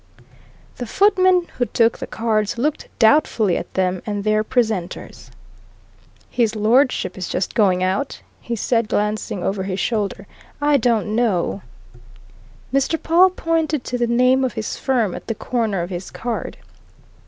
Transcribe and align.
The 0.77 0.87
footman 0.87 1.45
who 1.59 1.65
took 1.67 1.99
the 1.99 2.07
cards 2.07 2.57
looked 2.57 2.87
doubtfully 2.97 3.55
at 3.55 3.75
them 3.75 4.01
and 4.03 4.23
their 4.23 4.43
presenters. 4.43 5.29
"His 6.27 6.55
Lordship 6.55 7.19
is 7.19 7.29
just 7.29 7.53
going 7.53 7.83
out," 7.83 8.19
he 8.41 8.55
said, 8.55 8.89
glancing 8.89 9.43
over 9.43 9.61
his 9.61 9.79
shoulder. 9.79 10.25
"I 10.59 10.77
don't 10.77 11.13
know" 11.15 11.61
Mr. 12.73 12.99
Pawle 12.99 13.29
pointed 13.29 13.83
to 13.83 13.97
the 13.99 14.07
name 14.07 14.43
of 14.43 14.53
his 14.53 14.75
firm 14.75 15.13
at 15.13 15.27
the 15.27 15.35
corner 15.35 15.83
of 15.83 15.91
his 15.91 16.09
card. 16.09 16.57